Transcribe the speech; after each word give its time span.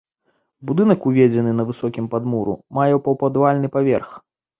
Будынак 0.69 1.03
узведзены 1.09 1.51
на 1.59 1.65
высокім 1.69 2.07
падмурку, 2.13 2.55
мае 2.79 2.89
паўпадвальны 3.09 3.67
паверх. 3.77 4.09